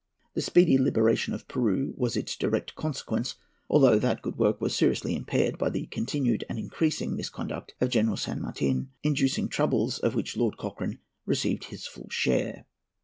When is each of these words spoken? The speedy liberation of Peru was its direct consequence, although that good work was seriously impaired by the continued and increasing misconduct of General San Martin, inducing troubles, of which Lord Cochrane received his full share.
The 0.33 0.41
speedy 0.41 0.79
liberation 0.79 1.31
of 1.31 1.47
Peru 1.47 1.93
was 1.95 2.17
its 2.17 2.35
direct 2.35 2.73
consequence, 2.73 3.35
although 3.69 3.99
that 3.99 4.23
good 4.23 4.35
work 4.35 4.59
was 4.59 4.75
seriously 4.75 5.13
impaired 5.15 5.59
by 5.59 5.69
the 5.69 5.85
continued 5.85 6.43
and 6.49 6.57
increasing 6.57 7.15
misconduct 7.15 7.75
of 7.79 7.91
General 7.91 8.17
San 8.17 8.41
Martin, 8.41 8.89
inducing 9.03 9.47
troubles, 9.47 9.99
of 9.99 10.15
which 10.15 10.35
Lord 10.35 10.57
Cochrane 10.57 10.97
received 11.27 11.65
his 11.65 11.85
full 11.85 12.09
share. 12.09 12.65